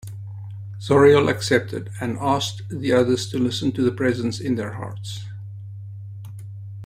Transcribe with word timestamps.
Zauriel 0.79 1.29
accepted, 1.29 1.91
and 2.01 2.17
asked 2.17 2.63
the 2.69 2.91
others 2.91 3.29
to 3.29 3.37
listen 3.37 3.71
to 3.73 3.83
the 3.83 3.91
Presence 3.91 4.39
in 4.39 4.55
their 4.55 4.71
hearts. 4.73 5.25